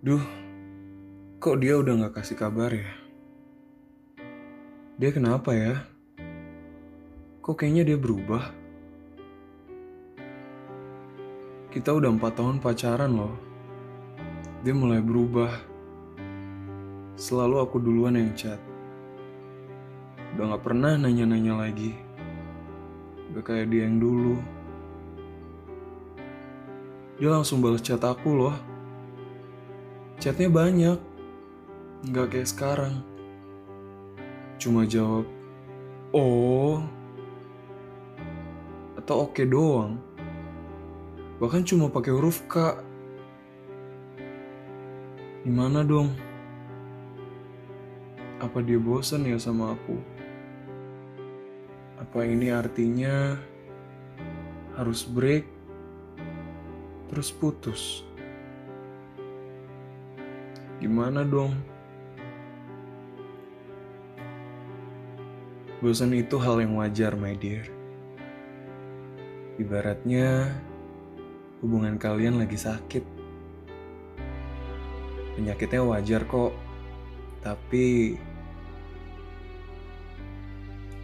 Duh, 0.00 0.24
kok 1.36 1.60
dia 1.60 1.76
udah 1.76 2.08
gak 2.08 2.24
kasih 2.24 2.32
kabar 2.32 2.72
ya? 2.72 2.88
Dia 4.96 5.12
kenapa 5.12 5.52
ya? 5.52 5.84
Kok 7.44 7.52
kayaknya 7.52 7.84
dia 7.84 8.00
berubah? 8.00 8.48
Kita 11.68 11.92
udah 11.92 12.16
empat 12.16 12.32
tahun 12.32 12.64
pacaran 12.64 13.12
loh. 13.12 13.36
Dia 14.64 14.72
mulai 14.72 15.04
berubah. 15.04 15.52
Selalu 17.20 17.60
aku 17.60 17.76
duluan 17.76 18.16
yang 18.16 18.32
chat. 18.32 18.56
Udah 20.32 20.56
gak 20.56 20.64
pernah 20.64 20.96
nanya-nanya 20.96 21.60
lagi. 21.60 21.92
Gak 23.36 23.52
kayak 23.52 23.68
dia 23.68 23.84
yang 23.84 24.00
dulu. 24.00 24.40
Dia 27.20 27.28
langsung 27.36 27.60
balas 27.60 27.84
chat 27.84 28.00
aku 28.00 28.32
loh. 28.32 28.69
Chatnya 30.20 30.52
banyak, 30.52 31.00
nggak 32.12 32.28
kayak 32.28 32.52
sekarang. 32.52 33.00
Cuma 34.60 34.84
jawab, 34.84 35.24
oh, 36.12 36.84
atau 39.00 39.24
oke 39.24 39.32
okay 39.32 39.48
doang. 39.48 39.96
Bahkan 41.40 41.64
cuma 41.64 41.88
pakai 41.88 42.12
huruf 42.12 42.44
K. 42.52 42.84
Gimana 45.48 45.80
dong? 45.88 46.12
Apa 48.44 48.60
dia 48.60 48.76
bosan 48.76 49.24
ya 49.24 49.40
sama 49.40 49.72
aku? 49.72 49.96
Apa 51.96 52.28
ini 52.28 52.52
artinya 52.52 53.40
harus 54.76 55.00
break, 55.00 55.48
terus 57.08 57.32
putus? 57.32 58.09
Gimana 60.80 61.28
dong? 61.28 61.52
Bosan 65.84 66.16
itu 66.16 66.40
hal 66.40 66.56
yang 66.64 66.80
wajar, 66.80 67.12
my 67.20 67.36
dear. 67.36 67.68
Ibaratnya 69.60 70.56
hubungan 71.60 72.00
kalian 72.00 72.40
lagi 72.40 72.56
sakit. 72.56 73.04
Penyakitnya 75.36 75.84
wajar 75.84 76.24
kok, 76.24 76.56
tapi 77.44 78.16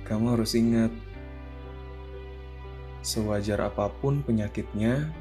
kamu 0.08 0.40
harus 0.40 0.56
ingat, 0.56 0.92
sewajar 3.04 3.60
apa 3.60 3.92
pun 4.00 4.24
penyakitnya, 4.24 5.12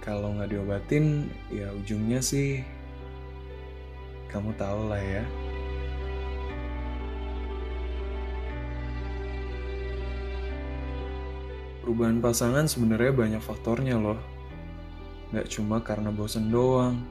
kalau 0.00 0.32
nggak 0.32 0.48
diobatin, 0.48 1.28
ya 1.52 1.68
ujungnya 1.76 2.24
sih 2.24 2.64
kamu 4.32 4.56
tahu 4.56 4.88
lah 4.88 4.98
ya. 4.98 5.24
Perubahan 11.84 12.24
pasangan 12.24 12.64
sebenarnya 12.64 13.12
banyak 13.12 13.42
faktornya 13.44 14.00
loh. 14.00 14.16
Gak 15.36 15.52
cuma 15.52 15.84
karena 15.84 16.08
bosen 16.08 16.48
doang. 16.48 17.04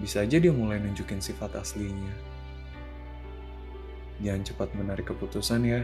Bisa 0.00 0.24
aja 0.24 0.40
dia 0.40 0.52
mulai 0.52 0.80
nunjukin 0.80 1.20
sifat 1.20 1.56
aslinya. 1.60 2.14
Jangan 4.24 4.42
cepat 4.48 4.68
menarik 4.72 5.12
keputusan 5.12 5.60
ya. 5.68 5.82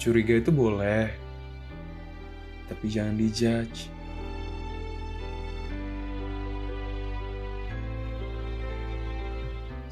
Curiga 0.00 0.34
itu 0.40 0.50
boleh, 0.50 1.12
tapi 2.66 2.86
jangan 2.90 3.14
dijudge. 3.14 4.01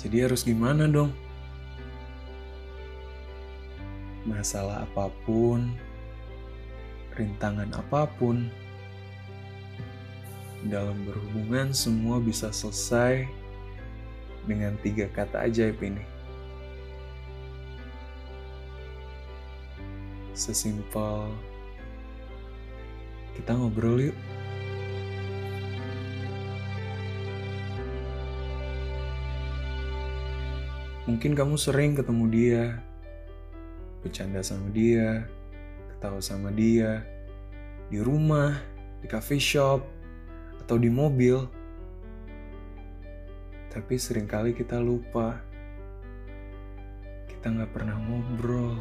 Jadi 0.00 0.16
harus 0.24 0.40
gimana 0.40 0.88
dong? 0.88 1.12
Masalah 4.24 4.88
apa 4.88 5.12
pun, 5.28 5.76
rintangan 7.20 7.68
apa 7.76 8.08
pun, 8.16 8.48
dalam 10.64 11.04
berhubungan 11.04 11.72
semua 11.76 12.16
bisa 12.16 12.48
selesai 12.48 13.28
dengan 14.48 14.76
tiga 14.80 15.04
kata 15.12 15.44
ajaib 15.44 15.76
ini. 15.84 16.04
Sesimpel 20.32 21.28
kita 23.36 23.52
ngobrol 23.52 24.08
yuk. 24.08 24.16
Mungkin 31.10 31.34
kamu 31.34 31.58
sering 31.58 31.98
ketemu 31.98 32.24
dia, 32.30 32.64
bercanda 33.98 34.46
sama 34.46 34.70
dia, 34.70 35.26
ketawa 35.90 36.22
sama 36.22 36.54
dia, 36.54 37.02
di 37.90 37.98
rumah, 37.98 38.54
di 39.02 39.10
cafe 39.10 39.42
shop, 39.42 39.82
atau 40.62 40.78
di 40.78 40.86
mobil. 40.86 41.50
Tapi 43.74 43.98
sering 43.98 44.30
kali 44.30 44.54
kita 44.54 44.78
lupa, 44.78 45.34
kita 47.26 47.58
nggak 47.58 47.74
pernah 47.74 47.98
ngobrol. 48.06 48.78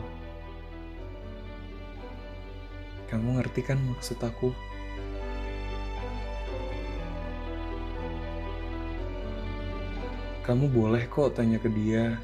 Kamu 3.09 3.41
ngerti 3.41 3.65
kan 3.65 3.81
maksud 3.89 4.21
aku? 4.21 4.53
Kamu 10.49 10.65
boleh 10.65 11.05
kok 11.05 11.37
tanya 11.37 11.61
ke 11.61 11.69
dia. 11.69 12.17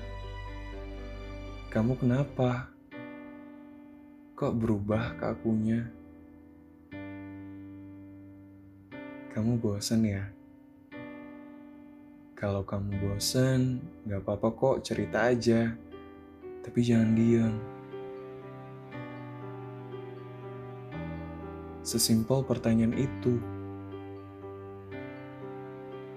Kamu 1.70 1.94
kenapa? 1.94 2.74
Kok 4.34 4.50
berubah 4.50 5.14
ke 5.14 5.30
akunya? 5.30 5.86
Kamu 9.30 9.62
bosan 9.62 10.10
ya? 10.10 10.26
Kalau 12.34 12.66
kamu 12.66 12.98
bosan, 12.98 13.78
gak 14.10 14.26
apa-apa 14.26 14.50
kok 14.58 14.82
cerita 14.82 15.30
aja. 15.30 15.78
Tapi 16.66 16.80
jangan 16.82 17.14
diam. 17.14 17.54
Sesimpel 21.86 22.42
pertanyaan 22.42 22.98
itu. 22.98 23.38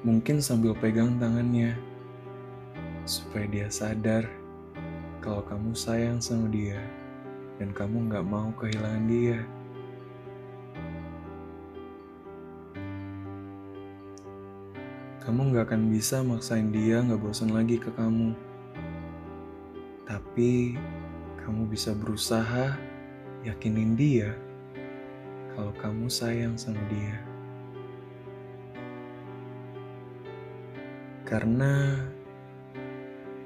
Mungkin 0.09 0.41
sambil 0.41 0.73
pegang 0.73 1.21
tangannya 1.21 1.98
supaya 3.09 3.49
dia 3.49 3.73
sadar 3.73 4.29
kalau 5.25 5.41
kamu 5.49 5.73
sayang 5.73 6.21
sama 6.21 6.45
dia 6.53 6.77
dan 7.57 7.73
kamu 7.73 8.13
nggak 8.13 8.27
mau 8.29 8.53
kehilangan 8.61 9.05
dia. 9.09 9.41
Kamu 15.25 15.41
nggak 15.53 15.73
akan 15.73 15.83
bisa 15.89 16.21
maksain 16.21 16.69
dia 16.69 17.01
nggak 17.01 17.21
bosan 17.21 17.57
lagi 17.57 17.81
ke 17.81 17.89
kamu. 17.97 18.37
Tapi 20.05 20.77
kamu 21.41 21.65
bisa 21.65 21.97
berusaha 21.97 22.77
yakinin 23.41 23.97
dia 23.97 24.37
kalau 25.57 25.73
kamu 25.81 26.13
sayang 26.13 26.61
sama 26.61 26.81
dia. 26.93 27.25
Karena 31.29 32.01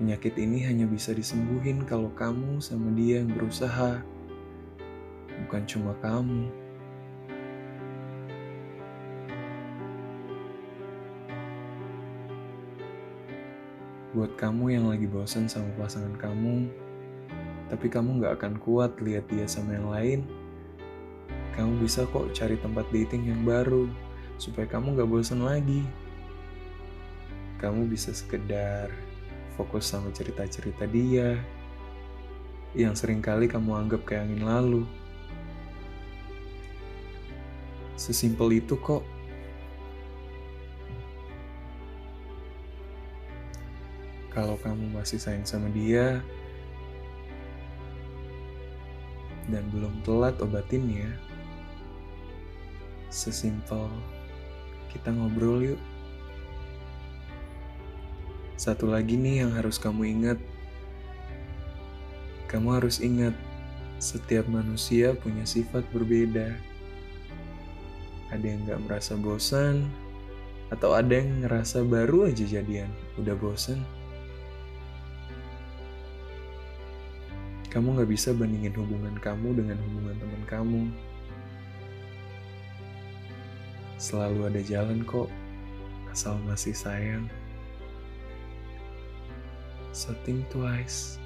Penyakit 0.02 0.34
ini 0.34 0.66
hanya 0.66 0.82
bisa 0.82 1.14
disembuhin 1.14 1.87
kalau 1.87 2.10
kamu 2.19 2.58
sama 2.58 2.90
dia 2.90 3.22
yang 3.22 3.31
berusaha, 3.38 4.02
bukan 5.46 5.62
cuma 5.62 5.94
kamu. 6.02 6.50
Buat 14.10 14.34
kamu 14.34 14.75
yang 14.75 14.90
lagi 14.90 15.06
bosan 15.06 15.46
sama 15.46 15.70
pasangan 15.78 16.19
kamu, 16.19 16.66
tapi 17.70 17.87
kamu 17.87 18.26
gak 18.26 18.43
akan 18.43 18.58
kuat 18.58 18.99
lihat 18.99 19.31
dia 19.31 19.46
sama 19.46 19.78
yang 19.78 19.87
lain, 19.87 20.26
kamu 21.54 21.78
bisa 21.78 22.10
kok 22.10 22.26
cari 22.34 22.58
tempat 22.58 22.90
dating 22.90 23.31
yang 23.31 23.46
baru 23.46 23.87
supaya 24.34 24.66
kamu 24.66 24.99
gak 24.99 25.06
bosan 25.06 25.46
lagi. 25.46 25.87
Kamu 27.62 27.87
bisa 27.87 28.10
sekedar 28.10 28.90
fokus 29.54 29.88
sama 29.88 30.08
cerita-cerita 30.10 30.88
dia 30.88 31.37
yang 32.72 32.96
sering 32.96 33.20
kali 33.20 33.44
kamu 33.44 33.84
anggap 33.84 34.00
kayak 34.08 34.25
angin 34.25 34.43
lalu. 34.49 34.82
Sesimpel 38.00 38.64
itu 38.64 38.75
kok. 38.81 39.04
Kalau 44.32 44.56
kamu 44.64 44.96
masih 44.96 45.20
sayang 45.20 45.44
sama 45.44 45.69
dia 45.69 46.25
dan 49.52 49.69
belum 49.69 50.00
telat 50.08 50.40
obatinnya, 50.40 51.12
sesimpel 53.12 53.93
kita 54.88 55.12
ngobrol 55.12 55.76
yuk. 55.76 55.81
Satu 58.62 58.87
lagi 58.87 59.19
nih 59.19 59.43
yang 59.43 59.59
harus 59.59 59.75
kamu 59.75 60.06
ingat. 60.06 60.38
Kamu 62.47 62.79
harus 62.79 63.03
ingat, 63.03 63.35
setiap 63.99 64.47
manusia 64.47 65.19
punya 65.19 65.43
sifat 65.43 65.82
berbeda. 65.91 66.55
Ada 68.31 68.47
yang 68.47 68.62
gak 68.70 68.87
merasa 68.87 69.19
bosan, 69.19 69.91
atau 70.70 70.94
ada 70.94 71.11
yang 71.11 71.43
ngerasa 71.43 71.82
baru 71.82 72.31
aja 72.31 72.47
jadian, 72.47 72.87
udah 73.19 73.35
bosan. 73.35 73.82
Kamu 77.67 77.99
gak 77.99 78.14
bisa 78.14 78.31
bandingin 78.31 78.79
hubungan 78.79 79.19
kamu 79.19 79.59
dengan 79.59 79.82
hubungan 79.91 80.14
teman 80.23 80.43
kamu. 80.47 80.82
Selalu 83.99 84.55
ada 84.55 84.62
jalan 84.62 85.03
kok, 85.03 85.26
asal 86.14 86.38
masih 86.47 86.79
sayang. 86.79 87.26
só 89.92 90.12
tentuais, 90.24 91.18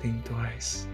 tentuais. 0.00 0.88